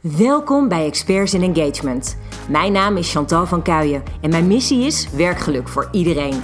[0.00, 2.16] Welkom bij Experts in Engagement.
[2.48, 6.40] Mijn naam is Chantal van Kuijen en mijn missie is werkgeluk voor iedereen.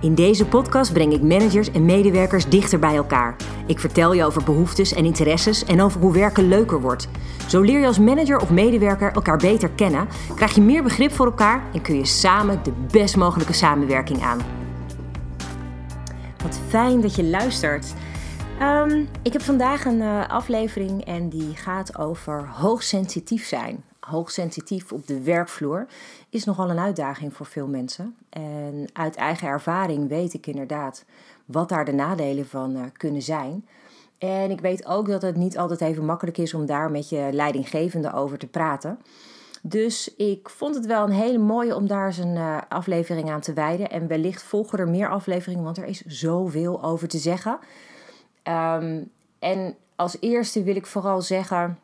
[0.00, 3.36] In deze podcast breng ik managers en medewerkers dichter bij elkaar.
[3.66, 7.08] Ik vertel je over behoeftes en interesses en over hoe werken leuker wordt.
[7.48, 11.26] Zo leer je als manager of medewerker elkaar beter kennen, krijg je meer begrip voor
[11.26, 14.38] elkaar en kun je samen de best mogelijke samenwerking aan.
[16.42, 17.94] Wat fijn dat je luistert.
[18.58, 23.84] Ehm, ik heb vandaag een uh, aflevering en die gaat over hoogsensitief zijn.
[24.00, 25.86] Hoogsensitief op de werkvloer
[26.30, 28.16] is nogal een uitdaging voor veel mensen.
[28.28, 31.04] En uit eigen ervaring weet ik inderdaad
[31.44, 33.66] wat daar de nadelen van uh, kunnen zijn.
[34.18, 37.28] En ik weet ook dat het niet altijd even makkelijk is om daar met je
[37.32, 38.98] leidinggevende over te praten.
[39.62, 43.40] Dus ik vond het wel een hele mooie om daar eens een uh, aflevering aan
[43.40, 43.90] te wijden.
[43.90, 47.58] En wellicht volgen er meer afleveringen, want er is zoveel over te zeggen.
[48.48, 51.78] Um, en als eerste wil ik vooral zeggen: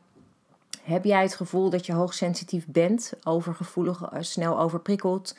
[0.82, 5.36] heb jij het gevoel dat je hoogsensitief bent, overgevoelig, uh, snel overprikkeld?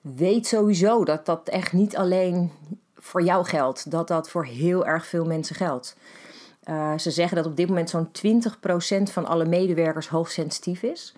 [0.00, 2.52] Weet sowieso dat dat echt niet alleen
[2.96, 5.96] voor jou geldt, dat dat voor heel erg veel mensen geldt.
[6.68, 11.14] Uh, ze zeggen dat op dit moment zo'n 20% van alle medewerkers hoogsensitief is.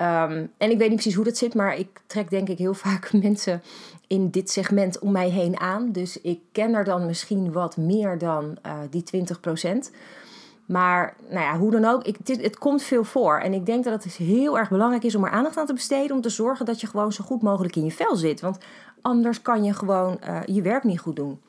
[0.00, 2.74] Um, en ik weet niet precies hoe dat zit, maar ik trek denk ik heel
[2.84, 3.62] vaak mensen
[4.06, 5.92] in dit segment om mij heen aan.
[5.92, 9.04] Dus ik ken er dan misschien wat meer dan uh, die
[9.88, 9.90] 20%.
[10.66, 13.38] Maar nou ja, hoe dan ook, ik, het, komt veel voor.
[13.38, 16.16] En ik denk dat het heel erg belangrijk is om er aandacht aan te besteden.
[16.16, 18.40] Om te zorgen dat je gewoon zo goed mogelijk in je vel zit.
[18.40, 18.58] Want
[19.00, 21.40] anders kan je gewoon uh, je werk niet goed doen.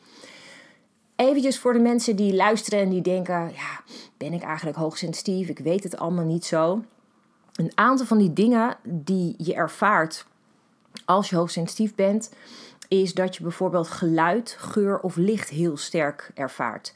[1.15, 3.81] Eventjes voor de mensen die luisteren en die denken: ja,
[4.17, 5.49] ben ik eigenlijk hoogsensitief?
[5.49, 6.81] Ik weet het allemaal niet zo.
[7.57, 10.25] Een aantal van die dingen die je ervaart
[11.05, 12.33] als je hoogsensitief bent,
[12.87, 16.93] is dat je bijvoorbeeld geluid, geur of licht heel sterk ervaart.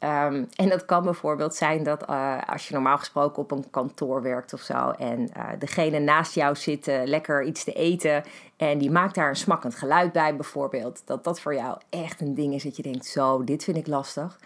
[0.00, 4.22] Um, en dat kan bijvoorbeeld zijn dat uh, als je normaal gesproken op een kantoor
[4.22, 8.22] werkt of zo en uh, degene naast jou zit lekker iets te eten
[8.56, 12.34] en die maakt daar een smakkend geluid bij bijvoorbeeld, dat dat voor jou echt een
[12.34, 14.38] ding is dat je denkt zo, dit vind ik lastig.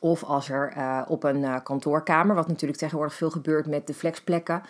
[0.00, 0.74] Of als er
[1.08, 4.62] op een kantoorkamer, wat natuurlijk tegenwoordig veel gebeurt met de flexplekken,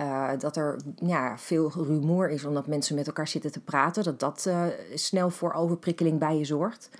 [0.00, 4.04] uh, dat er ja, veel rumoer is omdat mensen met elkaar zitten te praten.
[4.04, 4.50] Dat dat
[4.94, 6.90] snel voor overprikkeling bij je zorgt.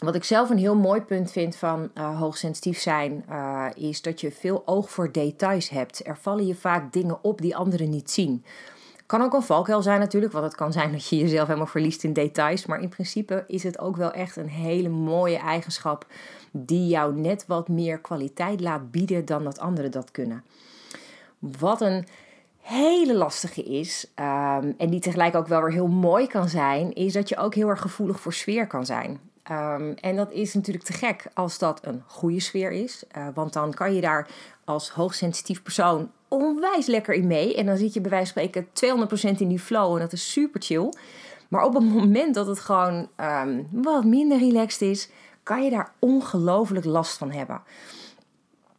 [0.00, 3.24] Wat ik zelf een heel mooi punt vind van hoogsensitief zijn,
[3.74, 6.06] is dat je veel oog voor details hebt.
[6.06, 8.44] Er vallen je vaak dingen op die anderen niet zien.
[9.08, 12.04] Kan ook een valkuil zijn natuurlijk, want het kan zijn dat je jezelf helemaal verliest
[12.04, 12.66] in details.
[12.66, 16.06] Maar in principe is het ook wel echt een hele mooie eigenschap
[16.50, 20.44] die jou net wat meer kwaliteit laat bieden dan dat anderen dat kunnen.
[21.38, 22.06] Wat een
[22.60, 27.12] hele lastige is, um, en die tegelijk ook wel weer heel mooi kan zijn, is
[27.12, 29.20] dat je ook heel erg gevoelig voor sfeer kan zijn.
[29.50, 33.52] Um, en dat is natuurlijk te gek als dat een goede sfeer is, uh, want
[33.52, 34.28] dan kan je daar
[34.64, 37.56] als hoogsensitief persoon onwijs lekker in mee.
[37.56, 40.32] En dan zit je bij wijze van spreken 200% in die flow en dat is
[40.32, 40.92] super chill.
[41.48, 45.10] Maar op het moment dat het gewoon um, wat minder relaxed is,
[45.42, 47.62] kan je daar ongelooflijk last van hebben.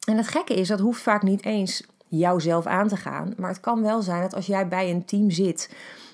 [0.08, 3.34] En het gekke is, dat hoeft vaak niet eens jouzelf aan te gaan.
[3.38, 5.70] Maar het kan wel zijn dat als jij bij een team zit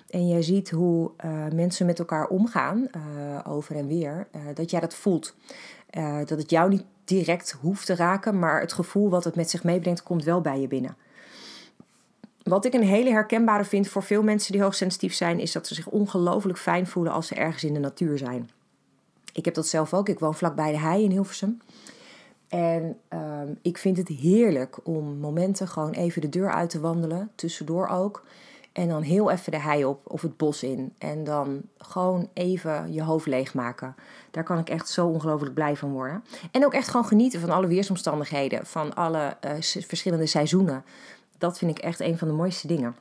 [0.09, 4.71] en jij ziet hoe uh, mensen met elkaar omgaan, uh, over en weer, uh, dat
[4.71, 5.35] jij dat voelt.
[6.25, 9.63] dat het jou niet direct hoeft te raken, maar het gevoel wat het met zich
[9.63, 10.97] meebrengt, komt wel bij je binnen.
[12.49, 15.73] Wat ik een hele herkenbare vind voor veel mensen die hoogsensitief zijn, is dat ze
[15.73, 18.49] zich ongelooflijk fijn voelen als ze ergens in de natuur zijn.
[19.33, 20.09] Ik heb dat zelf ook.
[20.09, 21.61] Ik woon vlakbij de hei in Hilversum.
[22.47, 27.31] En um, ik vind het heerlijk om momenten gewoon even de deur uit te wandelen,
[27.35, 28.23] tussendoor ook.
[28.71, 30.93] En dan heel even de hei op of het bos in.
[30.97, 33.95] En dan gewoon even je hoofd leegmaken.
[34.31, 36.23] Daar kan ik echt zo ongelooflijk blij van worden.
[36.51, 40.83] En ook echt gewoon genieten van alle weersomstandigheden, van alle uh, verschillende seizoenen.
[41.37, 42.95] Dat vind ik echt een van de mooiste dingen.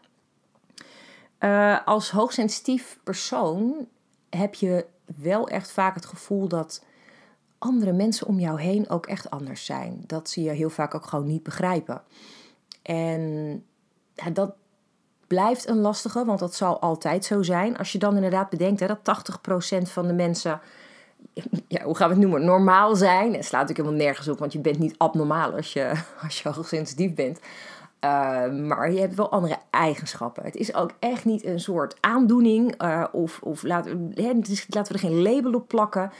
[1.41, 3.87] Uh, als hoogsensitief persoon
[4.31, 6.85] heb je wel echt vaak het gevoel dat
[7.59, 10.05] andere mensen om jou heen ook echt anders zijn.
[10.07, 12.03] Dat ze je heel vaak ook gewoon niet begrijpen.
[12.83, 13.65] En
[14.33, 14.55] dat
[15.27, 17.79] blijft een lastige, want dat zal altijd zo zijn.
[17.79, 20.61] Als je dan inderdaad bedenkt hè, dat 80% van de mensen,
[21.69, 23.35] ja, hoe gaan we het noemen, normaal zijn.
[23.35, 25.93] Het slaat natuurlijk helemaal nergens op, want je bent niet abnormaal als je,
[26.25, 27.41] als je hoogsensitief bent.
[28.05, 30.45] Uh, maar je hebt wel andere eigenschappen.
[30.45, 32.83] Het is ook echt niet een soort aandoening.
[32.83, 36.13] Uh, of of laten, we er geen label op plakken.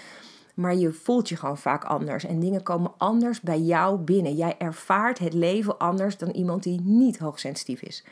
[0.55, 2.25] Maar je voelt je gewoon vaak anders.
[2.25, 4.35] En dingen komen anders bij jou binnen.
[4.35, 8.05] Jij ervaart het leven anders dan iemand die niet hoogsensitief is.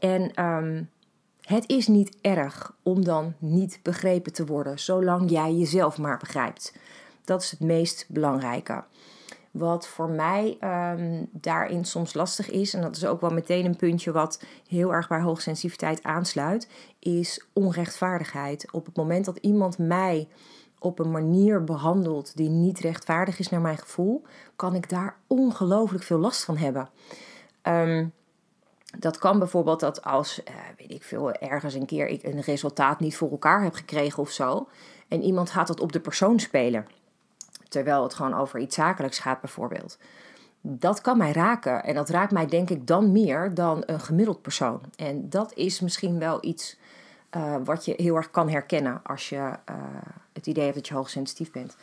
[0.00, 0.90] En um,
[1.40, 6.74] het is niet erg om dan niet begrepen te worden, zolang jij jezelf maar begrijpt.
[7.24, 8.84] Dat is het meest belangrijke.
[9.52, 13.76] Wat voor mij um, daarin soms lastig is, en dat is ook wel meteen een
[13.76, 16.68] puntje wat heel erg bij hoogsensitiviteit aansluit,
[16.98, 18.72] is onrechtvaardigheid.
[18.72, 20.28] Op het moment dat iemand mij
[20.78, 24.22] op een manier behandelt die niet rechtvaardig is naar mijn gevoel,
[24.56, 26.90] kan ik daar ongelooflijk veel last van hebben.
[27.62, 28.12] Um,
[28.98, 33.00] dat kan bijvoorbeeld dat als, uh, weet ik veel, ergens een keer ik een resultaat
[33.00, 34.68] niet voor elkaar heb gekregen of zo.
[35.08, 36.86] En iemand gaat dat op de persoon spelen.
[37.72, 39.98] Terwijl het gewoon over iets zakelijks gaat bijvoorbeeld.
[40.60, 41.84] Dat kan mij raken.
[41.84, 44.80] En dat raakt mij denk ik dan meer dan een gemiddeld persoon.
[44.96, 46.78] En dat is misschien wel iets
[47.36, 49.54] uh, wat je heel erg kan herkennen als je uh,
[50.32, 51.76] het idee hebt dat je hoogsensitief bent.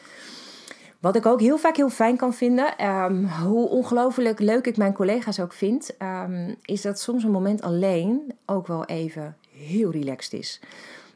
[1.00, 4.94] Wat ik ook heel vaak heel fijn kan vinden, um, hoe ongelooflijk leuk ik mijn
[4.94, 10.34] collega's ook vind, um, is dat soms een moment alleen ook wel even heel relaxed
[10.34, 10.62] is.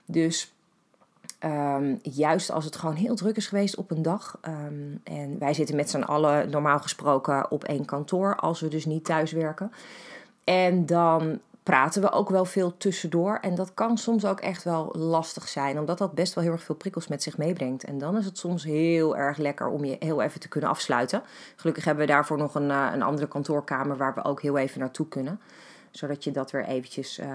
[0.05, 0.52] Dus
[1.45, 4.39] um, juist als het gewoon heel druk is geweest op een dag.
[5.03, 9.05] en wij zitten met z'n allen normaal gesproken op één kantoor, als we dus niet
[9.05, 9.71] thuis werken.
[10.43, 13.37] En dan praten we ook wel veel tussendoor.
[13.41, 16.63] En dat kan soms ook echt wel lastig zijn, omdat dat best wel heel erg
[16.63, 17.83] veel prikkels met zich meebrengt.
[17.83, 21.21] En dan is het soms heel erg lekker om je heel even te kunnen afsluiten.
[21.55, 24.79] Gelukkig hebben we daarvoor nog een, uh, een andere kantoorkamer waar we ook heel even
[24.79, 25.39] naartoe kunnen.
[25.91, 27.27] Zodat je dat weer eventjes uh,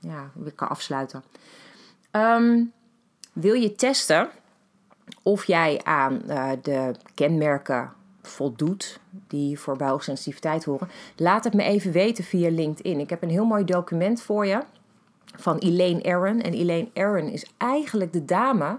[0.00, 1.24] ja, weer kan afsluiten.
[2.12, 2.72] Um,
[3.36, 4.28] wil je testen
[5.22, 7.92] of jij aan uh, de kenmerken
[8.22, 13.00] voldoet, die voor buigsensitiviteit horen, laat het me even weten via LinkedIn.
[13.00, 14.62] Ik heb een heel mooi document voor je
[15.36, 16.40] van Elaine Aaron.
[16.40, 18.78] En Elaine Aaron is eigenlijk de dame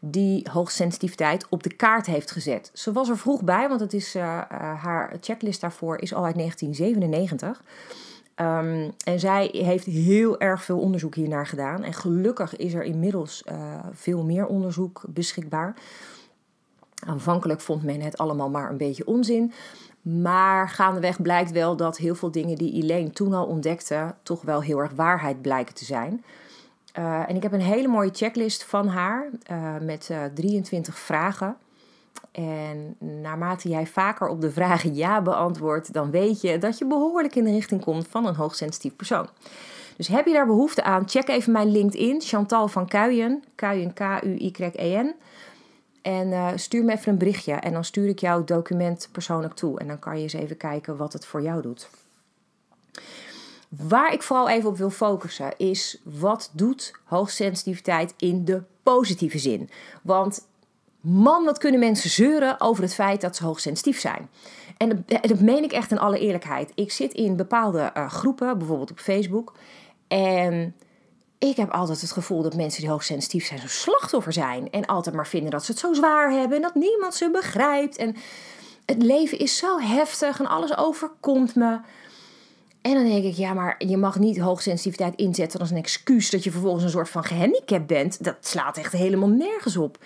[0.00, 2.70] die hoogsensitiviteit op de kaart heeft gezet.
[2.72, 6.24] Ze was er vroeg bij, want het is, uh, uh, haar checklist daarvoor is al
[6.24, 7.62] uit 1997.
[8.40, 11.82] Um, en zij heeft heel erg veel onderzoek hiernaar gedaan.
[11.82, 15.74] En gelukkig is er inmiddels uh, veel meer onderzoek beschikbaar.
[17.06, 19.52] Aanvankelijk vond men het allemaal maar een beetje onzin.
[20.02, 24.62] Maar gaandeweg blijkt wel dat heel veel dingen die Elaine toen al ontdekte, toch wel
[24.62, 26.24] heel erg waarheid blijken te zijn.
[26.98, 31.56] Uh, en ik heb een hele mooie checklist van haar uh, met uh, 23 vragen.
[32.38, 37.34] En naarmate jij vaker op de vragen ja beantwoordt, dan weet je dat je behoorlijk
[37.34, 39.28] in de richting komt van een hoogsensitief persoon.
[39.96, 45.14] Dus heb je daar behoefte aan, check even mijn LinkedIn, Chantal van Kuijen, Kuijen K-U-Y-E-N.
[46.02, 49.78] En uh, stuur me even een berichtje en dan stuur ik jouw document persoonlijk toe.
[49.78, 51.88] En dan kan je eens even kijken wat het voor jou doet.
[53.68, 59.70] Waar ik vooral even op wil focussen is wat doet hoogsensitiviteit in de positieve zin?
[60.02, 60.46] Want
[61.00, 64.28] man, wat kunnen mensen zeuren over het feit dat ze hoogsensitief zijn?
[64.76, 66.72] En dat, dat meen ik echt in alle eerlijkheid.
[66.74, 69.54] Ik zit in bepaalde uh, groepen, bijvoorbeeld op Facebook.
[70.08, 70.74] En
[71.38, 74.70] ik heb altijd het gevoel dat mensen die hoogsensitief zijn zo'n slachtoffer zijn.
[74.70, 77.96] En altijd maar vinden dat ze het zo zwaar hebben en dat niemand ze begrijpt.
[77.96, 78.16] En
[78.86, 81.78] het leven is zo heftig en alles overkomt me.
[82.82, 86.44] En dan denk ik, ja, maar je mag niet hoogsensitiviteit inzetten als een excuus dat
[86.44, 88.24] je vervolgens een soort van gehandicapt bent.
[88.24, 89.98] Dat slaat echt helemaal nergens op.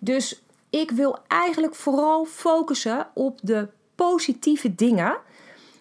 [0.00, 5.16] Dus ik wil eigenlijk vooral focussen op de positieve dingen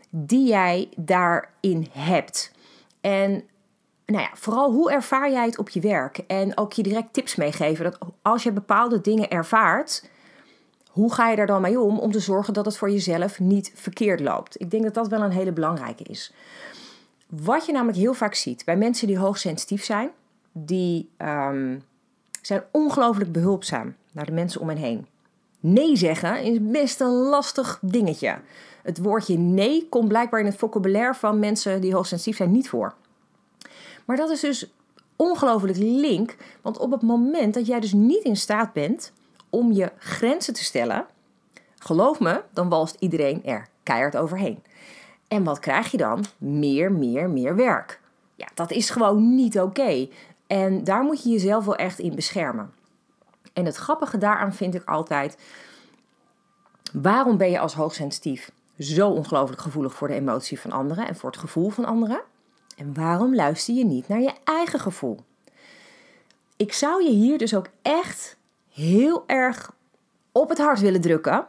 [0.09, 2.51] die jij daarin hebt.
[3.01, 3.44] En
[4.06, 6.17] nou ja, vooral hoe ervaar jij het op je werk?
[6.17, 7.83] En ook je direct tips meegeven.
[7.83, 10.09] Dat als je bepaalde dingen ervaart,
[10.89, 12.00] hoe ga je daar dan mee om?
[12.00, 14.62] Om te zorgen dat het voor jezelf niet verkeerd loopt.
[14.62, 16.33] Ik denk dat dat wel een hele belangrijke is.
[17.27, 20.10] Wat je namelijk heel vaak ziet bij mensen die hoogsensitief zijn,
[20.51, 21.84] die um,
[22.41, 25.07] zijn ongelooflijk behulpzaam naar de mensen om hen heen.
[25.60, 28.38] Nee zeggen is best een lastig dingetje.
[28.84, 32.93] Het woordje nee komt blijkbaar in het vocabulaire van mensen die hoogsensitief zijn niet voor.
[34.05, 34.72] Maar dat is dus
[35.15, 39.12] ongelooflijk link, want op het moment dat jij dus niet in staat bent
[39.50, 41.05] om je grenzen te stellen,
[41.77, 44.63] geloof me, dan walst iedereen er keihard overheen.
[45.27, 46.25] En wat krijg je dan?
[46.38, 48.00] Meer, meer, meer werk.
[48.36, 50.07] Ja, dat is gewoon niet oké.
[50.48, 52.74] En daar moet je jezelf wel echt in beschermen.
[53.55, 55.38] En het grappige daaraan vind ik altijd:
[56.93, 61.29] waarom ben je als hoogsensitief zo ongelooflijk gevoelig voor de emotie van anderen en voor
[61.29, 62.21] het gevoel van anderen?
[62.77, 65.19] En waarom luister je niet naar je eigen gevoel?
[66.55, 68.38] Ik zou je hier dus ook echt
[68.71, 69.71] heel erg
[70.31, 71.47] op het hart willen drukken.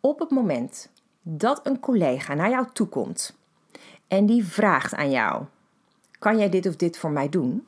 [0.00, 0.90] Op het moment
[1.22, 3.36] dat een collega naar jou toe komt
[4.08, 5.44] en die vraagt aan jou:
[6.18, 7.66] Kan jij dit of dit voor mij doen?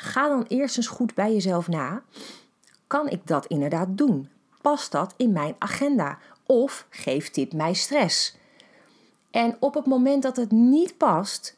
[0.00, 2.02] Ga dan eerst eens goed bij jezelf na.
[2.86, 4.28] Kan ik dat inderdaad doen?
[4.60, 6.18] Past dat in mijn agenda?
[6.46, 8.36] Of geeft dit mij stress?
[9.30, 11.56] En op het moment dat het niet past,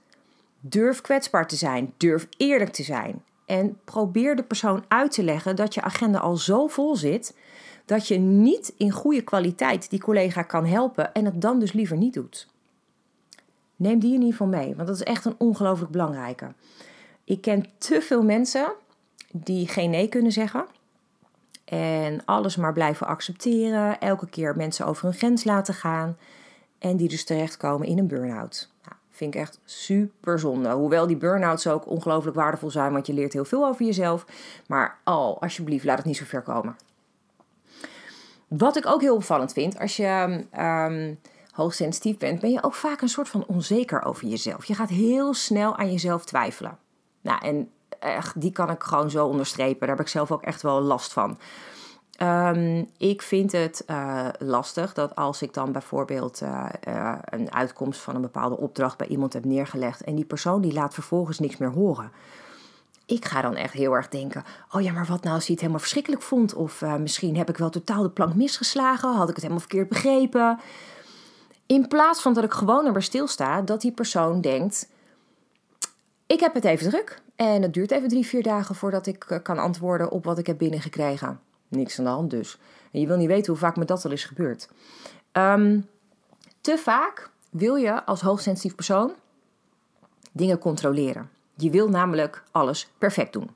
[0.61, 3.25] durf kwetsbaar te zijn, durf eerlijk te zijn.
[3.47, 7.37] En probeer de persoon uit te leggen dat je agenda al zo vol zit
[7.85, 11.97] dat je niet in goede kwaliteit die collega kan helpen en het dan dus liever
[11.97, 12.49] niet doet.
[13.77, 16.53] Neem die in ieder geval mee, want dat is echt een ongelooflijk belangrijke.
[17.31, 18.73] Ik ken te veel mensen
[19.33, 20.67] die geen nee kunnen zeggen.
[21.65, 24.01] En alles maar blijven accepteren.
[24.01, 26.17] Elke keer mensen over hun grens laten gaan.
[26.79, 28.71] En die dus terechtkomen in een burn-out.
[28.83, 30.71] Nou, vind ik echt super zonde.
[30.71, 32.93] Hoewel die burn-outs ook ongelooflijk waardevol zijn.
[32.93, 34.27] Want je leert heel veel over jezelf.
[34.67, 36.77] Maar al, alsjeblieft, laat het niet zo ver komen.
[38.49, 39.79] Wat ik ook heel opvallend vind.
[39.79, 41.19] Als je um,
[41.51, 42.41] hoogsensitief bent.
[42.41, 44.65] Ben je ook vaak een soort van onzeker over jezelf.
[44.65, 46.79] Je gaat heel snel aan jezelf twijfelen.
[47.21, 49.81] Nou, en echt, die kan ik gewoon zo onderstrepen.
[49.87, 51.39] Daar heb ik zelf ook echt wel last van.
[52.23, 58.01] Um, ik vind het uh, lastig dat als ik dan bijvoorbeeld uh, uh, een uitkomst
[58.01, 61.57] van een bepaalde opdracht bij iemand heb neergelegd en die persoon die laat vervolgens niks
[61.57, 62.13] meer horen.
[63.07, 65.61] Ik ga dan echt heel erg denken: oh ja, maar wat nou als hij het
[65.61, 66.55] helemaal verschrikkelijk vond?
[66.55, 70.59] Of misschien heb ik wel totaal de plank misgeslagen, had ik het helemaal verkeerd begrepen.
[71.67, 74.89] In plaats van dat ik gewoon erbij stilsta, dat die persoon denkt:
[76.33, 77.23] ik heb het even druk.
[77.37, 80.47] En het duurt even drie, vier dagen voordat ik eh, kan antwoorden op wat ik
[80.47, 81.41] heb binnengekregen.
[81.69, 82.59] Niks aan de hand dus.
[82.93, 84.69] En je wil niet weten hoe vaak me dat al is gebeurd.
[85.33, 85.89] Um,
[86.61, 89.13] te vaak wil je als hoogsensitief persoon
[90.33, 91.31] dingen controleren.
[91.57, 93.51] Je wil namelijk alles perfect doen.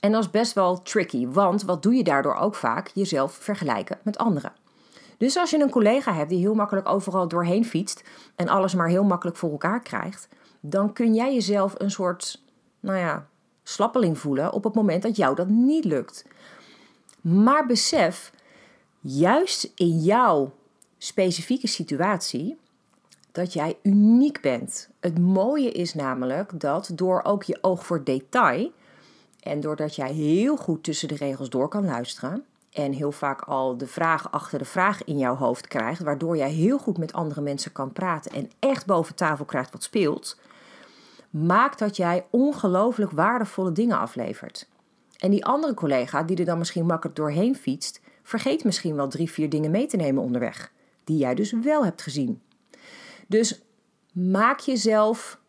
[0.00, 2.90] En dat is best wel tricky, want wat doe je daardoor ook vaak?
[2.94, 4.52] Jezelf vergelijken met anderen.
[5.16, 8.04] Dus als je een collega hebt die heel makkelijk overal doorheen fietst
[8.36, 10.28] en alles maar heel makkelijk voor elkaar krijgt,
[10.60, 12.42] dan kun jij jezelf een soort
[12.80, 13.26] nou ja,
[13.62, 16.24] slappeling voelen op het moment dat jou dat niet lukt.
[17.20, 18.32] Maar besef,
[19.00, 20.52] juist in jouw
[20.98, 22.58] specifieke situatie,
[23.32, 24.88] dat jij uniek bent.
[25.00, 28.72] Het mooie is namelijk dat door ook je oog voor detail
[29.40, 33.76] en doordat jij heel goed tussen de regels door kan luisteren en heel vaak al
[33.76, 37.40] de vraag achter de vraag in jouw hoofd krijgt, waardoor jij heel goed met andere
[37.40, 40.38] mensen kan praten en echt boven tafel krijgt wat speelt,
[41.30, 44.68] maakt dat jij ongelooflijk waardevolle dingen aflevert.
[45.18, 49.30] En die andere collega, die er dan misschien makkelijk doorheen fietst, vergeet misschien wel drie,
[49.30, 50.72] vier dingen mee te nemen onderweg,
[51.04, 52.42] die jij dus wel hebt gezien.
[53.26, 53.62] Dus
[54.12, 55.40] maak jezelf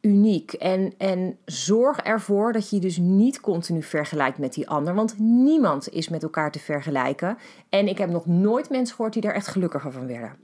[0.00, 5.18] uniek en, en zorg ervoor dat je dus niet continu vergelijkt met die ander, want
[5.18, 7.38] niemand is met elkaar te vergelijken.
[7.68, 10.36] En ik heb nog nooit mensen gehoord die daar echt gelukkiger van werden.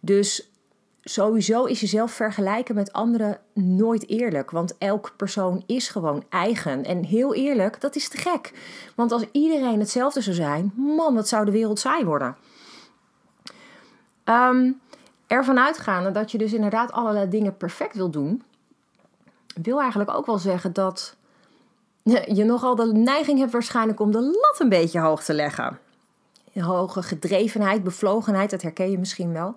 [0.00, 0.53] Dus
[1.04, 4.50] sowieso is jezelf vergelijken met anderen nooit eerlijk.
[4.50, 6.84] Want elke persoon is gewoon eigen.
[6.84, 8.52] En heel eerlijk, dat is te gek.
[8.94, 12.36] Want als iedereen hetzelfde zou zijn, man, wat zou de wereld saai worden.
[14.24, 14.80] Um,
[15.26, 18.42] ervan uitgaande dat je dus inderdaad allerlei dingen perfect wil doen,
[19.62, 21.16] wil eigenlijk ook wel zeggen dat
[22.38, 25.78] je nogal de neiging hebt waarschijnlijk om de lat een beetje hoog te leggen.
[26.54, 29.56] Hoge gedrevenheid, bevlogenheid, dat herken je misschien wel.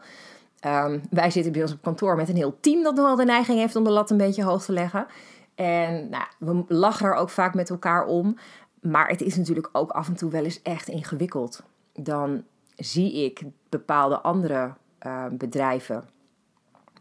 [0.66, 3.60] Um, wij zitten bij ons op kantoor met een heel team dat nogal de neiging
[3.60, 5.08] heeft om de lat een beetje hoog te leggen.
[5.56, 8.38] En nou, we lachen er ook vaak met elkaar om.
[8.82, 11.64] Maar het is natuurlijk ook af en toe wel eens echt ingewikkeld.
[11.94, 12.44] Dan
[12.76, 14.74] zie ik bepaalde andere
[15.06, 16.10] uh, bedrijven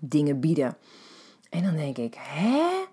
[0.01, 0.77] dingen bieden.
[1.51, 2.85] En dan denk ik, hè?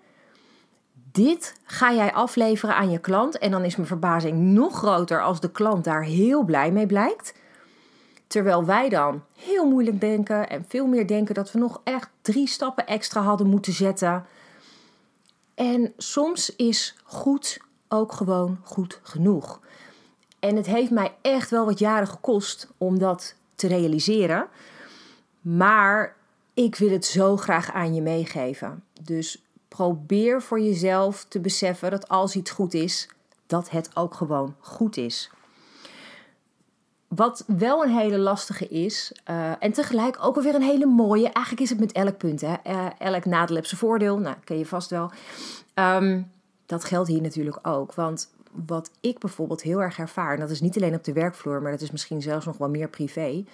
[1.12, 3.38] Dit ga jij afleveren aan je klant.
[3.38, 7.34] En dan is mijn verbazing nog groter als de klant daar heel blij mee blijkt.
[8.34, 12.48] Terwijl wij dan heel moeilijk denken en veel meer denken dat we nog echt drie
[12.48, 14.26] stappen extra hadden moeten zetten.
[15.54, 19.60] En soms is goed ook gewoon goed genoeg.
[20.38, 24.48] En het heeft mij echt wel wat jaren gekost om dat te realiseren.
[25.40, 26.16] Maar
[26.54, 28.84] ik wil het zo graag aan je meegeven.
[29.02, 33.08] Dus probeer voor jezelf te beseffen dat als iets goed is,
[33.46, 35.30] dat het ook gewoon goed is.
[37.14, 41.22] Wat wel een hele lastige is, uh, en tegelijk ook alweer een hele mooie.
[41.22, 42.54] Eigenlijk is het met elk punt, hè?
[42.66, 44.18] Uh, elk nadeel heeft zijn voordeel.
[44.18, 45.10] Nou, ken je vast wel.
[45.74, 46.30] Um,
[46.66, 47.94] dat geldt hier natuurlijk ook.
[47.94, 48.32] Want
[48.66, 51.70] wat ik bijvoorbeeld heel erg ervaar, en dat is niet alleen op de werkvloer, maar
[51.70, 53.44] dat is misschien zelfs nog wel meer privé,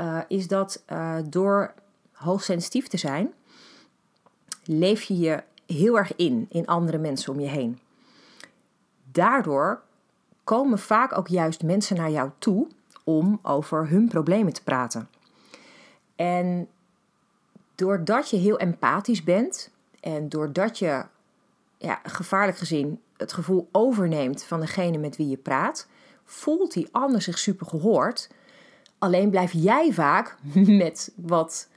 [0.00, 0.84] uh, is dat
[1.28, 1.74] door
[2.12, 3.32] hoogsensitief te zijn,
[4.64, 7.78] leef je je heel erg in, in andere mensen om je heen.
[9.12, 9.82] Daardoor
[10.44, 12.66] komen vaak ook juist mensen naar jou toe
[13.04, 15.08] om over hun problemen te praten.
[16.16, 16.68] En
[17.74, 19.70] doordat je heel empathisch bent
[20.00, 21.04] en doordat je
[21.78, 25.86] ja, gevaarlijk gezien het gevoel overneemt van degene met wie je praat,
[26.24, 28.30] voelt die ander zich super gehoord.
[28.98, 30.36] Alleen blijf jij vaak
[30.84, 31.68] met wat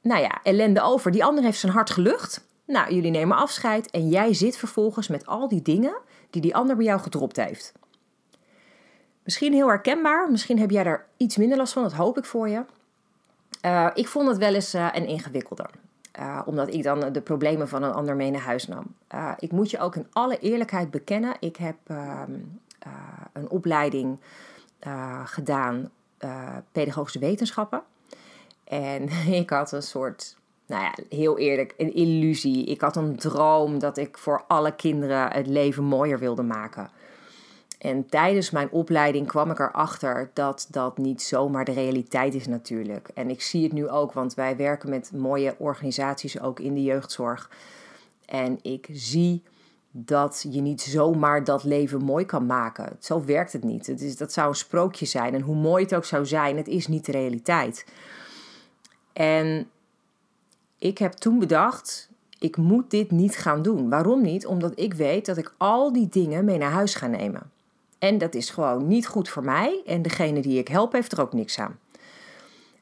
[0.00, 1.10] nou ja, ellende over.
[1.10, 2.46] Die ander heeft zijn hart gelucht.
[2.66, 5.96] Nou, jullie nemen afscheid en jij zit vervolgens met al die dingen
[6.30, 7.72] die die ander bij jou gedropt heeft.
[9.24, 12.48] Misschien heel herkenbaar, misschien heb jij daar iets minder last van, dat hoop ik voor
[12.48, 12.64] je.
[13.64, 15.70] Uh, ik vond het wel eens een ingewikkelder.
[16.20, 18.84] Uh, omdat ik dan de problemen van een ander mee naar huis nam.
[19.14, 21.36] Uh, ik moet je ook in alle eerlijkheid bekennen.
[21.40, 22.20] Ik heb uh,
[23.32, 24.18] een opleiding
[25.24, 25.90] gedaan,
[26.72, 27.82] pedagogische wetenschappen.
[28.64, 29.08] En
[29.42, 32.64] ik had een soort, nou ja, heel eerlijk, een illusie.
[32.64, 36.90] Ik had een droom dat ik voor alle kinderen het leven mooier wilde maken.
[37.84, 43.08] En tijdens mijn opleiding kwam ik erachter dat dat niet zomaar de realiteit is natuurlijk.
[43.14, 46.82] En ik zie het nu ook, want wij werken met mooie organisaties ook in de
[46.82, 47.50] jeugdzorg.
[48.26, 49.42] En ik zie
[49.90, 52.96] dat je niet zomaar dat leven mooi kan maken.
[52.98, 53.88] Zo werkt het niet.
[53.88, 55.34] Is, dat zou een sprookje zijn.
[55.34, 57.86] En hoe mooi het ook zou zijn, het is niet de realiteit.
[59.12, 59.70] En
[60.78, 63.88] ik heb toen bedacht, ik moet dit niet gaan doen.
[63.88, 64.46] Waarom niet?
[64.46, 67.52] Omdat ik weet dat ik al die dingen mee naar huis ga nemen.
[68.04, 69.82] En dat is gewoon niet goed voor mij.
[69.86, 71.78] En degene die ik help heeft er ook niks aan.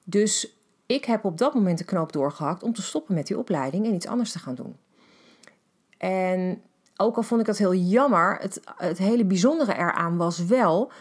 [0.05, 3.87] Dus ik heb op dat moment de knoop doorgehakt om te stoppen met die opleiding
[3.87, 4.77] en iets anders te gaan doen.
[5.99, 6.63] En
[6.97, 10.93] ook al vond ik dat heel jammer, het, het hele bijzondere eraan was wel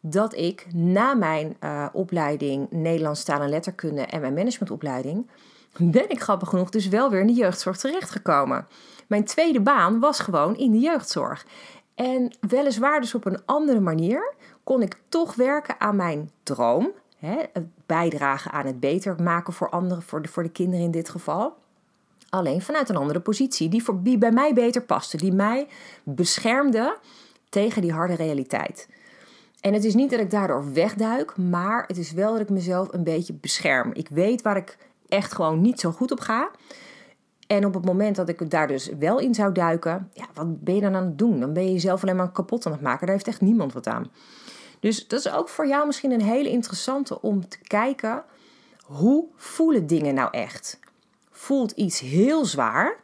[0.00, 5.26] dat ik na mijn uh, opleiding Nederlands taal en letterkunde en mijn managementopleiding
[5.78, 8.66] ben ik grappig genoeg dus wel weer in de jeugdzorg terechtgekomen.
[9.06, 11.46] Mijn tweede baan was gewoon in de jeugdzorg.
[12.02, 16.90] En weliswaar dus op een andere manier kon ik toch werken aan mijn droom.
[17.16, 20.90] Hè, het bijdragen aan het beter maken voor anderen, voor de, voor de kinderen in
[20.90, 21.54] dit geval.
[22.28, 25.16] Alleen vanuit een andere positie, die, voor, die bij mij beter paste.
[25.16, 25.68] Die mij
[26.02, 26.98] beschermde
[27.48, 28.88] tegen die harde realiteit.
[29.60, 32.92] En het is niet dat ik daardoor wegduik, maar het is wel dat ik mezelf
[32.92, 33.90] een beetje bescherm.
[33.92, 34.76] Ik weet waar ik
[35.08, 36.50] echt gewoon niet zo goed op ga.
[37.52, 40.74] En op het moment dat ik daar dus wel in zou duiken, ja, wat ben
[40.74, 41.40] je dan aan het doen?
[41.40, 43.06] Dan ben je jezelf alleen maar kapot aan het maken.
[43.06, 44.10] Daar heeft echt niemand wat aan.
[44.80, 48.24] Dus dat is ook voor jou misschien een hele interessante om te kijken.
[48.82, 50.78] Hoe voelen dingen nou echt?
[51.30, 52.96] Voelt iets heel zwaar?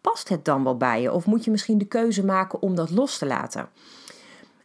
[0.00, 1.12] Past het dan wel bij je?
[1.12, 3.68] Of moet je misschien de keuze maken om dat los te laten?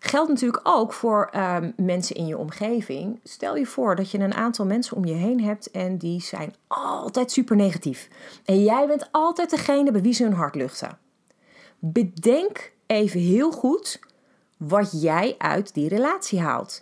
[0.03, 3.19] Geldt natuurlijk ook voor um, mensen in je omgeving.
[3.23, 6.55] Stel je voor dat je een aantal mensen om je heen hebt en die zijn
[6.67, 8.09] altijd super negatief.
[8.45, 10.97] En jij bent altijd degene bij wie ze hun hart luchten.
[11.79, 13.99] Bedenk even heel goed
[14.57, 16.81] wat jij uit die relatie haalt.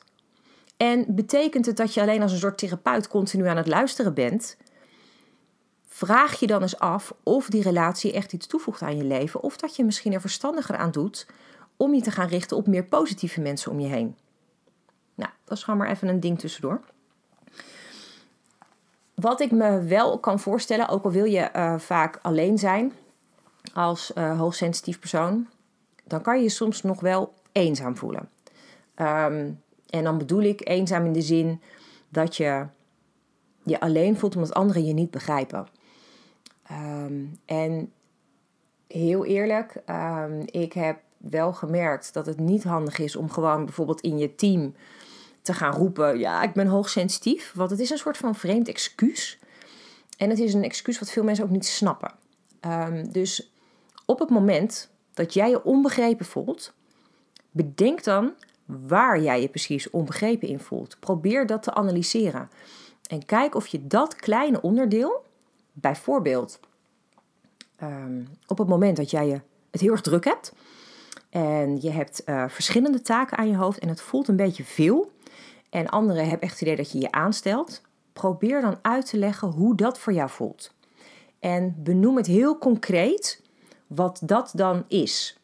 [0.78, 4.58] En betekent het dat je alleen als een soort therapeut continu aan het luisteren bent?
[5.88, 9.58] Vraag je dan eens af of die relatie echt iets toevoegt aan je leven, of
[9.58, 11.28] dat je misschien er verstandiger aan doet
[11.80, 14.16] om je te gaan richten op meer positieve mensen om je heen.
[15.16, 16.82] Nou, dat is gewoon maar even een ding tussendoor.
[19.14, 22.94] Wat ik me wel kan voorstellen, ook al wil je uh, vaak alleen zijn
[23.74, 25.48] als uh, hoogsensitief persoon,
[26.04, 28.30] dan kan je je soms nog wel eenzaam voelen.
[28.96, 31.62] Um, en dan bedoel ik eenzaam in de zin
[32.10, 32.66] dat je
[33.64, 35.68] je alleen voelt omdat anderen je niet begrijpen.
[36.72, 37.92] Um, en
[38.90, 44.02] heel eerlijk, um, ik heb wel gemerkt dat het niet handig is om gewoon bijvoorbeeld
[44.02, 44.76] in je team
[45.42, 47.52] te gaan roepen: Ja, ik ben hoogsensitief.
[47.56, 49.40] Want het is een soort van vreemd excuus.
[50.18, 52.12] En het is een excuus wat veel mensen ook niet snappen.
[52.66, 53.54] Um, dus
[54.06, 56.74] op het moment dat jij je onbegrepen voelt,
[57.52, 58.34] bedenk dan
[58.66, 61.00] waar jij je precies onbegrepen in voelt.
[61.00, 62.50] Probeer dat te analyseren.
[63.10, 65.26] En kijk of je dat kleine onderdeel,
[65.72, 66.60] bijvoorbeeld
[67.84, 70.54] um, op het moment dat jij je het heel erg druk hebt,
[71.30, 75.12] en je hebt uh, verschillende taken aan je hoofd en het voelt een beetje veel.
[75.70, 77.82] En anderen hebben echt het idee dat je je aanstelt.
[78.14, 80.74] Probeer dan uit te leggen hoe dat voor jou voelt.
[81.40, 83.42] En benoem het heel concreet
[83.88, 85.40] wat dat dan is.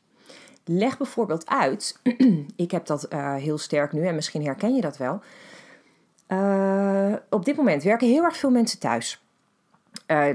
[0.64, 2.00] Leg bijvoorbeeld uit,
[2.56, 5.22] ik heb dat uh, heel sterk nu en misschien herken je dat wel.
[6.28, 9.25] Uh, op dit moment werken heel erg veel mensen thuis.
[10.08, 10.28] Uh,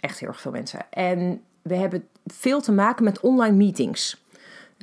[0.00, 0.80] echt heel erg veel mensen.
[0.90, 4.24] En we hebben veel te maken met online meetings.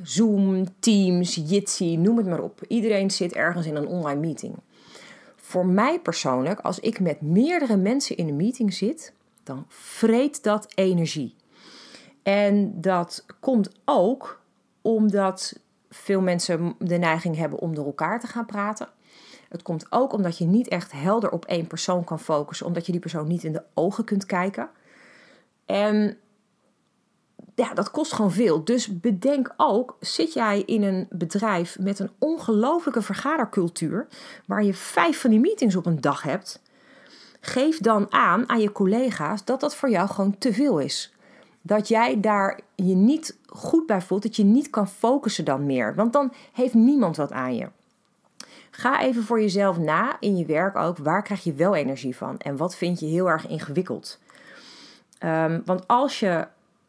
[0.04, 2.62] Zoom, Teams, Jitsi, noem het maar op.
[2.67, 4.56] Iedereen zit ergens in een online meeting.
[5.36, 10.71] Voor mij persoonlijk, als ik met meerdere mensen in een meeting zit, dan vreet dat
[10.76, 11.36] energie.
[12.24, 14.41] En dat komt ook
[14.82, 18.88] omdat veel mensen de neiging hebben om door elkaar te gaan praten.
[19.55, 22.91] Het komt ook omdat je niet echt helder op één persoon kan focussen, omdat je
[22.91, 24.69] die persoon niet in de ogen kunt kijken.
[25.65, 26.17] En
[27.55, 28.63] ja, dat kost gewoon veel.
[28.63, 34.07] Dus bedenk ook, zit jij in een bedrijf met een ongelofelijke vergadercultuur,
[34.45, 36.61] waar je vijf van die meetings op een dag hebt,
[37.39, 41.13] geef dan aan aan je collega's dat dat voor jou gewoon te veel is.
[41.61, 45.95] Dat jij daar je niet goed bij voelt, dat je niet kan focussen dan meer.
[45.95, 47.67] Want dan heeft niemand wat aan je.
[48.77, 50.97] Ga even voor jezelf na in je werk ook.
[50.97, 52.38] Waar krijg je wel energie van?
[52.38, 54.19] En wat vind je heel erg ingewikkeld?
[55.17, 56.47] Ehm, want als je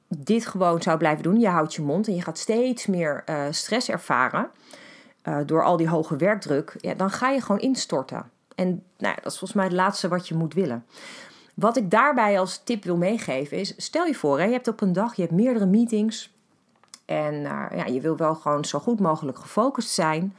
[0.09, 3.45] dit gewoon zou blijven doen, je houdt je mond en je gaat steeds meer uh,
[3.51, 4.51] stress ervaren
[5.25, 8.31] uh, door al die hoge werkdruk, ja, dan ga je gewoon instorten.
[8.55, 10.85] En nou dat is volgens mij het laatste wat je moet willen.
[11.55, 14.81] Wat ik daarbij als tip wil meegeven is: stel je voor, hè, je hebt op
[14.81, 16.35] een dag je hebt meerdere meetings
[17.05, 20.35] en uh, ja, je wil wel gewoon zo goed mogelijk gefocust zijn.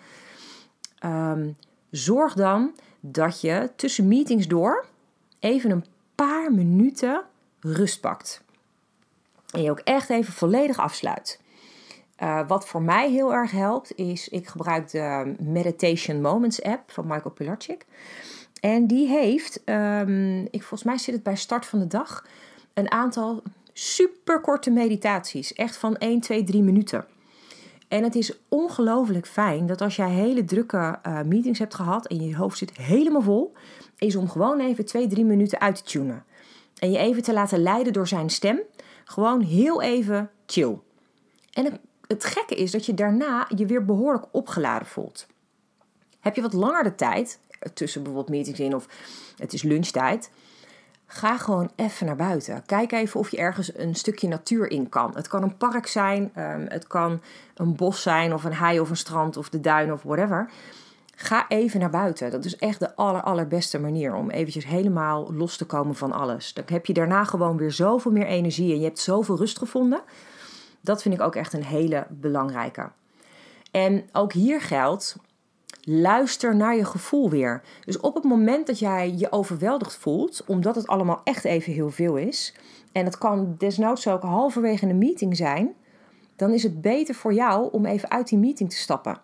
[1.06, 1.58] Um,
[1.92, 4.86] zorg dan dat je tussen meetings door
[5.40, 7.24] even een paar minuten
[7.60, 8.44] rust pakt.
[9.52, 11.40] En je ook echt even volledig afsluit.
[12.24, 17.08] Uh, wat voor mij heel erg helpt, is ik gebruik de Meditation Moments app van
[17.08, 17.86] Michael Pilarczyk.
[18.60, 22.26] En die heeft, um, ik, volgens mij zit het bij start van de dag,
[22.74, 23.42] een aantal
[23.74, 25.54] super korte meditaties.
[25.54, 27.06] Echt van 1, 2, 3 minuten.
[27.88, 32.28] En het is ongelooflijk fijn dat als jij hele drukke uh, meetings hebt gehad en
[32.28, 33.54] je hoofd zit helemaal vol,
[33.98, 36.24] is om gewoon even 2, 3 minuten uit te tunen.
[36.80, 38.60] En je even te laten leiden door zijn stem.
[39.04, 40.78] Gewoon heel even chill.
[41.54, 45.28] En het, het gekke is dat je daarna je weer behoorlijk opgeladen voelt.
[46.20, 47.40] Heb je wat langer de tijd,
[47.74, 48.88] tussen bijvoorbeeld meetings in of
[49.38, 50.30] het is lunchtijd,
[51.08, 52.64] ga gewoon even naar buiten.
[52.66, 55.12] Kijk even of je ergens een stukje natuur in kan.
[55.16, 57.22] Het kan een park zijn, um, het kan
[57.56, 60.50] een bos zijn of een hei of een strand of de duin of whatever.
[61.16, 62.32] Ga even naar buiten.
[62.32, 66.54] Dat is echt de aller, allerbeste manier om eventjes helemaal los te komen van alles.
[66.54, 70.02] Dan heb je daarna gewoon weer zoveel meer energie en je hebt zoveel rust gevonden.
[70.82, 72.90] Dat vind ik ook echt een hele belangrijke.
[73.72, 75.16] En ook hier geldt,
[75.90, 77.62] luister naar je gevoel weer.
[77.86, 81.90] Dus op het moment dat jij je overweldigd voelt, omdat het allemaal echt even heel
[81.90, 82.54] veel is,
[82.92, 85.74] en het kan desnoods ook halverwege een meeting zijn,
[86.36, 89.22] dan is het beter voor jou om even uit die meeting te stappen.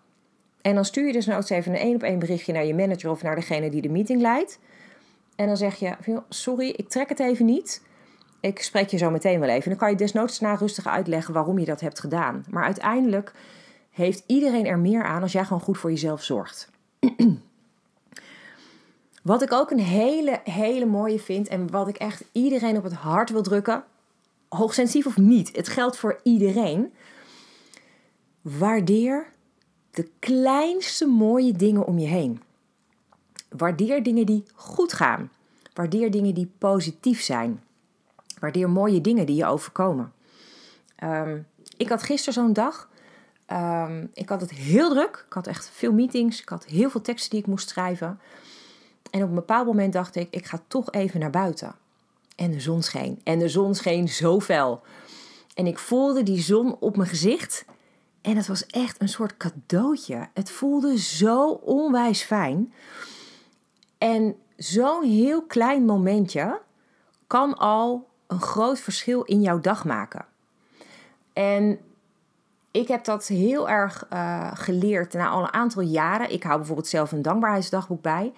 [0.62, 3.22] En dan stuur je nou even een één op één berichtje naar je manager of
[3.22, 4.58] naar degene die de meeting leidt.
[5.36, 5.94] En dan zeg je:
[6.28, 7.82] Sorry, ik trek het even niet.
[8.40, 9.68] Ik spreek je zo meteen wel even.
[9.68, 12.44] Dan kan je desnoods na rustig uitleggen waarom je dat hebt gedaan.
[12.50, 13.32] Maar uiteindelijk
[13.94, 16.70] heeft iedereen er meer aan als jij gewoon goed voor jezelf zorgt.
[19.22, 22.92] wat ik ook een hele, hele mooie vind en wat ik echt iedereen op het
[22.92, 23.84] hart wil drukken,
[24.48, 26.92] hoogsensitief of niet, het geldt voor iedereen.
[28.40, 29.26] Waardeer
[29.90, 32.42] de kleinste mooie dingen om je heen.
[33.48, 35.30] Waardeer dingen die goed gaan.
[35.74, 37.62] Waardeer dingen die positief zijn.
[38.38, 40.12] Waardeer mooie dingen die je overkomen.
[40.96, 41.38] Ehm,
[41.76, 42.88] ik had gisteren zo'n dag.
[43.52, 45.24] Um, ik had het heel druk.
[45.26, 46.40] Ik had echt veel meetings.
[46.40, 48.20] Ik had heel veel teksten die ik moest schrijven.
[49.10, 51.74] En op een bepaald moment dacht ik, ik ga toch even naar buiten.
[52.36, 53.20] En de zon scheen.
[53.24, 54.82] En de zon scheen zo fel.
[55.54, 57.64] En ik voelde die zon op mijn gezicht.
[58.20, 60.28] En het was echt een soort cadeautje.
[60.34, 62.72] Het voelde zo onwijs fijn.
[63.98, 66.60] En zo'n heel klein momentje
[67.26, 70.24] kan al een groot verschil in jouw dag maken.
[71.32, 71.78] En
[72.74, 76.32] ik heb dat heel erg uh, geleerd na al een aantal jaren.
[76.32, 78.32] Ik hou bijvoorbeeld zelf een dankbaarheidsdagboek bij.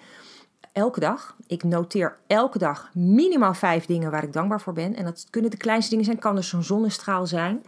[0.73, 1.37] Elke dag.
[1.47, 4.97] Ik noteer elke dag minimaal vijf dingen waar ik dankbaar voor ben.
[4.97, 6.19] En dat kunnen de kleinste dingen zijn.
[6.19, 7.65] Kan dus zo'n zonnestraal zijn.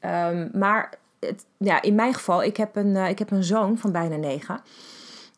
[0.00, 3.78] Um, maar het, ja, in mijn geval, ik heb, een, uh, ik heb een zoon
[3.78, 4.60] van bijna negen.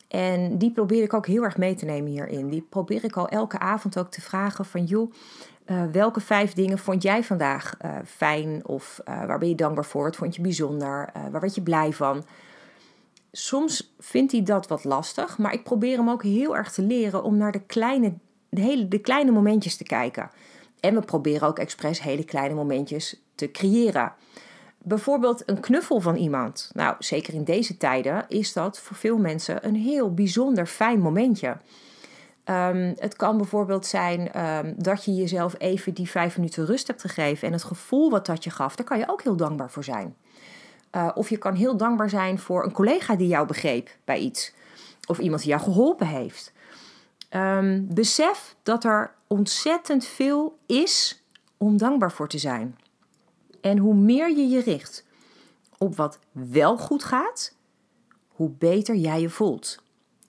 [0.07, 2.49] En die probeer ik ook heel erg mee te nemen hierin.
[2.49, 4.83] Die probeer ik al elke avond ook te vragen van...
[4.83, 5.11] joh,
[5.65, 8.67] uh, welke vijf dingen vond jij vandaag uh, fijn?
[8.67, 10.03] Of waar ben je dankbaar voor?
[10.03, 11.09] Wat vond je bijzonder?
[11.31, 12.25] waar werd je blij van?
[13.31, 15.37] Soms vindt hij dat wat lastig.
[15.37, 18.13] Maar ik probeer hem ook heel erg te leren om naar de kleine,
[18.49, 20.29] de hele, de kleine momentjes te kijken.
[20.79, 24.13] En we proberen ook expres hele kleine momentjes te creëren.
[24.77, 26.69] Bijvoorbeeld een knuffel van iemand.
[26.73, 31.57] Nou, zeker in deze tijden is dat voor veel mensen een heel bijzonder fijn momentje.
[32.49, 37.01] Um, het kan bijvoorbeeld zijn um, dat je jezelf even die vijf minuten rust hebt
[37.01, 39.83] gegeven en het gevoel wat dat je gaf, daar kan je ook heel dankbaar voor
[39.83, 40.15] zijn.
[40.91, 44.53] Uh, of je kan heel dankbaar zijn voor een collega die jou begreep bij iets,
[45.07, 46.53] of iemand die jou geholpen heeft.
[47.29, 51.23] Um, besef dat er ontzettend veel is
[51.57, 52.77] om dankbaar voor te zijn.
[53.61, 55.05] En hoe meer je je richt
[55.77, 57.55] op wat wel goed gaat,
[58.27, 59.83] hoe beter jij je voelt.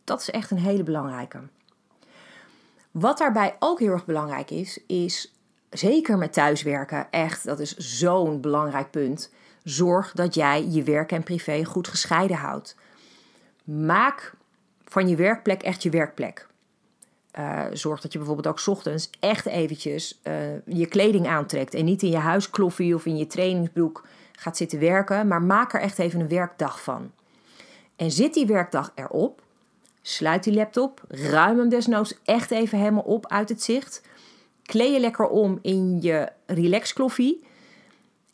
[0.04, 1.40] Dat is echt een hele belangrijke.
[2.98, 5.34] Wat daarbij ook heel erg belangrijk is, is
[5.70, 9.32] zeker met thuiswerken, echt, dat is zo'n belangrijk punt.
[9.62, 12.76] Zorg dat jij je werk en privé goed gescheiden houdt.
[13.64, 14.34] Maak
[14.84, 16.46] van je werkplek echt je werkplek.
[17.38, 20.34] Uh, zorg dat je bijvoorbeeld ook ochtends echt eventjes uh,
[20.66, 21.74] je kleding aantrekt.
[21.74, 25.28] En niet in je huiskloffie of in je trainingsbroek gaat zitten werken.
[25.28, 27.12] Maar maak er echt even een werkdag van.
[27.96, 29.44] En zit die werkdag erop.
[30.08, 34.02] Sluit die laptop, ruim hem desnoods echt even helemaal op uit het zicht.
[34.62, 37.44] Kleed je lekker om in je relaxkloffie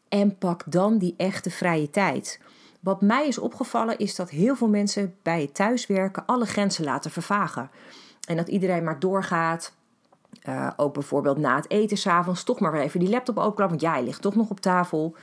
[0.08, 2.40] en pak dan die echte vrije tijd.
[2.80, 7.10] Wat mij is opgevallen is dat heel veel mensen bij het thuiswerken alle grenzen laten
[7.10, 7.70] vervagen.
[8.28, 9.72] En dat iedereen maar doorgaat.
[10.48, 13.78] Uh, ook bijvoorbeeld na het eten s'avonds toch maar weer even die laptop openklappen.
[13.78, 15.16] Want ja, hij ligt toch nog op tafel.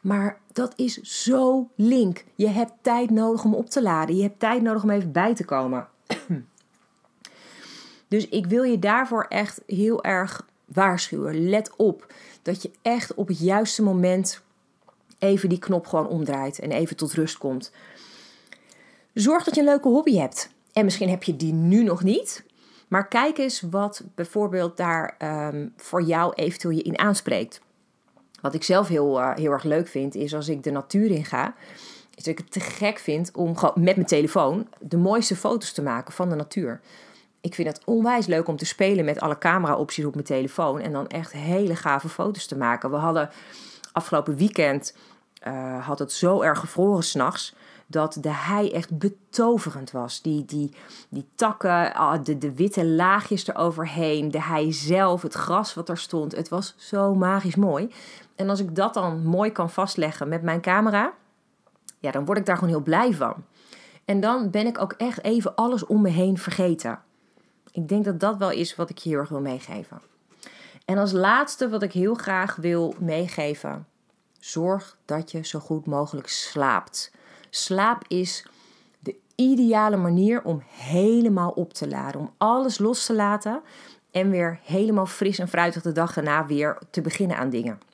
[0.00, 2.24] Maar dat is zo link.
[2.34, 4.16] Je hebt tijd nodig om op te laden.
[4.16, 5.88] Je hebt tijd nodig om even bij te komen.
[8.08, 11.48] dus ik wil je daarvoor echt heel erg waarschuwen.
[11.48, 14.42] Let op dat je echt op het juiste moment
[15.18, 17.72] even die knop gewoon omdraait en even tot rust komt.
[19.14, 20.50] Zorg dat je een leuke hobby hebt.
[20.72, 22.44] En misschien heb je die nu nog niet.
[22.88, 25.16] Maar kijk eens wat bijvoorbeeld daar
[25.52, 27.60] um, voor jou eventueel je in aanspreekt.
[28.40, 31.24] Wat ik zelf heel, uh, heel erg leuk vind, is als ik de natuur in
[31.24, 31.54] ga.
[32.14, 35.72] Is dat ik het te gek vind om gewoon met mijn telefoon de mooiste foto's
[35.72, 36.80] te maken van de natuur.
[37.40, 40.80] Ik vind het onwijs leuk om te spelen met alle camera-opties op mijn telefoon.
[40.80, 42.90] En dan echt hele gave foto's te maken.
[42.90, 43.30] We hadden
[43.92, 44.94] afgelopen weekend
[45.48, 47.54] uh, had het zo erg gevroren s'nachts
[47.86, 50.22] dat de hei echt betoverend was.
[50.22, 50.74] Die, die,
[51.08, 55.98] die takken, ah, de, de witte laagjes eroverheen, de hei zelf, het gras wat er
[55.98, 56.36] stond.
[56.36, 57.90] Het was zo magisch mooi.
[58.40, 61.12] En als ik dat dan mooi kan vastleggen met mijn camera,
[61.98, 63.44] ja, dan word ik daar gewoon heel blij van.
[64.04, 66.98] En dan ben ik ook echt even alles om me heen vergeten.
[67.72, 70.00] Ik denk dat dat wel is wat ik je heel erg wil meegeven.
[70.84, 73.86] En als laatste wat ik heel graag wil meegeven,
[74.38, 77.12] zorg dat je zo goed mogelijk slaapt.
[77.50, 78.46] Slaap is
[78.98, 83.62] de ideale manier om helemaal op te laden, om alles los te laten
[84.10, 87.88] en weer helemaal fris en fruitig de dag daarna weer te beginnen aan dingen.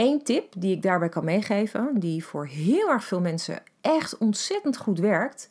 [0.00, 4.76] Eén tip die ik daarbij kan meegeven, die voor heel erg veel mensen echt ontzettend
[4.76, 5.48] goed werkt,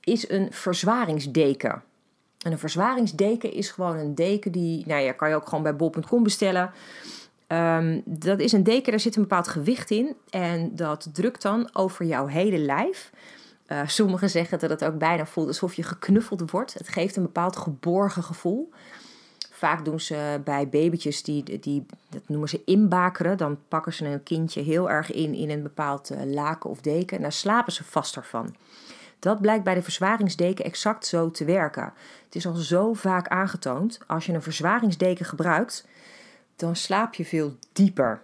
[0.00, 1.82] is een verzwaringsdeken.
[2.42, 5.76] En een verzwaringsdeken is gewoon een deken die, nou ja, kan je ook gewoon bij
[5.76, 6.70] bol.com bestellen.
[7.48, 10.16] Um, dat is een deken, daar zit een bepaald gewicht in.
[10.30, 13.10] En dat drukt dan over jouw hele lijf.
[13.66, 16.74] Uh, sommigen zeggen dat het ook bijna voelt alsof je geknuffeld wordt.
[16.74, 18.70] Het geeft een bepaald geborgen gevoel.
[19.60, 23.36] Vaak doen ze bij babytjes, die, die, dat noemen ze inbakeren.
[23.36, 27.16] Dan pakken ze een kindje heel erg in in een bepaald uh, laken of deken.
[27.16, 28.54] En daar slapen ze vaster van.
[29.18, 31.92] Dat blijkt bij de verzwaringsdeken exact zo te werken.
[32.24, 33.98] Het is al zo vaak aangetoond.
[34.06, 35.86] Als je een verzwaringsdeken gebruikt,
[36.56, 38.20] dan slaap je veel dieper.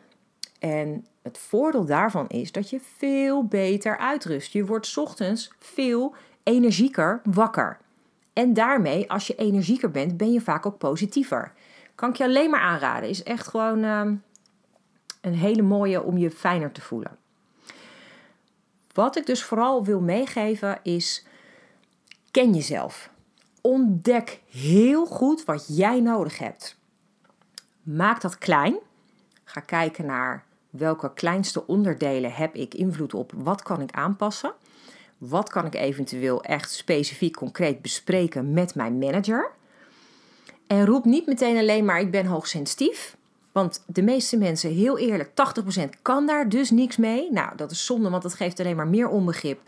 [0.58, 4.52] En het voordeel daarvan is dat je veel beter uitrust.
[4.52, 7.78] Je wordt ochtends veel energieker wakker.
[8.36, 11.52] En daarmee, als je energieker bent, ben je vaak ook positiever.
[11.94, 13.08] Kan ik je alleen maar aanraden.
[13.08, 14.00] Is echt gewoon uh,
[15.20, 17.18] een hele mooie om je fijner te voelen.
[18.92, 21.26] Wat ik dus vooral wil meegeven is:
[22.30, 23.10] ken jezelf.
[23.60, 26.78] Ontdek heel goed wat jij nodig hebt.
[27.82, 28.76] Maak dat klein.
[29.44, 33.32] Ga kijken naar welke kleinste onderdelen heb ik invloed op.
[33.34, 34.52] Wat kan ik aanpassen?
[35.18, 39.50] Wat kan ik eventueel echt specifiek concreet bespreken met mijn manager?
[40.66, 43.16] En roep niet meteen alleen maar ik ben hoogsensitief.
[43.52, 45.32] Want de meeste mensen, heel eerlijk, 80%
[46.02, 47.32] kan daar dus niks mee.
[47.32, 49.60] Nou, dat is zonde, want dat geeft alleen maar meer onbegrip.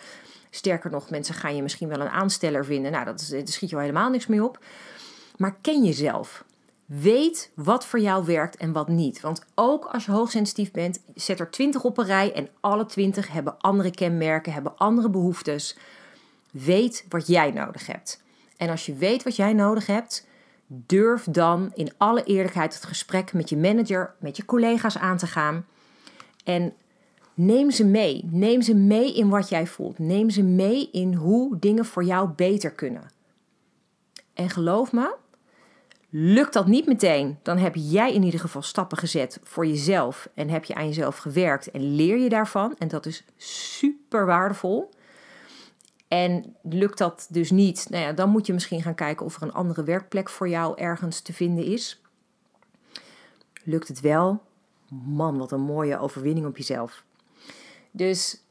[0.50, 2.92] Sterker nog, mensen gaan je misschien wel een aansteller vinden.
[2.92, 4.58] Nou, dat, is, daar schiet je al helemaal niks mee op.
[5.36, 6.44] Maar ken jezelf.
[6.88, 9.20] Weet wat voor jou werkt en wat niet.
[9.20, 13.32] Want ook als je hoogsensitief bent, zet er 20 op een rij en alle 20
[13.32, 15.76] hebben andere kenmerken, hebben andere behoeftes.
[16.50, 18.22] Weet wat jij nodig hebt.
[18.56, 20.26] En als je weet wat jij nodig hebt,
[20.66, 25.26] durf dan in alle eerlijkheid het gesprek met je manager, met je collega's aan te
[25.26, 25.66] gaan.
[26.44, 26.72] En
[27.34, 28.28] neem ze mee.
[28.30, 29.98] Neem ze mee in wat jij voelt.
[29.98, 33.10] Neem ze mee in hoe dingen voor jou beter kunnen.
[34.34, 35.16] En geloof me,
[36.10, 40.48] Lukt dat niet meteen, dan heb jij in ieder geval stappen gezet voor jezelf en
[40.48, 42.74] heb je aan jezelf gewerkt en leer je daarvan.
[42.78, 44.90] En dat is super waardevol.
[46.08, 49.42] En lukt dat dus niet, nou ja, dan moet je misschien gaan kijken of er
[49.42, 52.02] een andere werkplek voor jou ergens te vinden is.
[53.64, 54.42] Lukt het wel?
[55.04, 57.04] Man, wat een mooie overwinning op jezelf.
[57.90, 58.42] Dus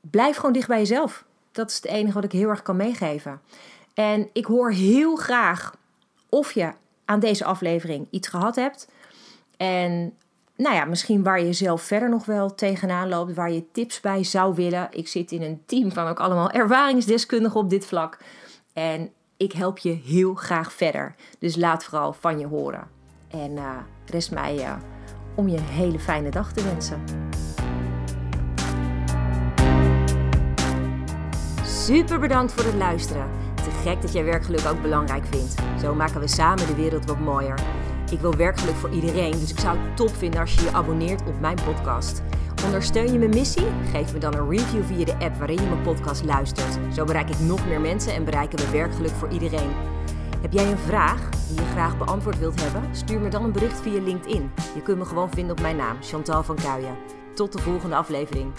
[0.00, 1.24] blijf gewoon dicht bij jezelf.
[1.50, 3.40] Dat is het enige wat ik heel erg kan meegeven.
[3.94, 5.80] En ik hoor heel graag
[6.34, 6.72] of je
[7.04, 8.88] aan deze aflevering iets gehad hebt.
[9.56, 10.16] En
[10.56, 14.24] nou ja, misschien waar je zelf verder nog wel tegenaan loopt, waar je tips bij
[14.24, 14.88] zou willen.
[14.90, 18.18] Ik zit in een team van ook allemaal ervaringsdeskundigen op dit vlak.
[18.72, 21.14] En ik help je heel graag verder.
[21.38, 22.88] Dus laat vooral van je horen.
[23.28, 24.74] En uh, rest mij uh,
[25.34, 27.02] om je een hele fijne dag te wensen.
[31.64, 33.41] Super bedankt voor het luisteren.
[33.82, 35.54] Gek dat jij werkgeluk ook belangrijk vindt.
[35.80, 37.60] Zo maken we samen de wereld wat mooier.
[38.10, 41.22] Ik wil werkgeluk voor iedereen, dus ik zou het top vinden als je je abonneert
[41.26, 42.22] op mijn podcast.
[42.64, 43.66] Ondersteun je mijn missie?
[43.90, 46.78] Geef me dan een review via de app waarin je mijn podcast luistert.
[46.94, 49.70] Zo bereik ik nog meer mensen en bereiken we werkgeluk voor iedereen.
[50.40, 52.82] Heb jij een vraag die je graag beantwoord wilt hebben?
[52.92, 54.50] Stuur me dan een bericht via LinkedIn.
[54.74, 56.96] Je kunt me gewoon vinden op mijn naam, Chantal van Kuijen.
[57.34, 58.52] Tot de volgende aflevering.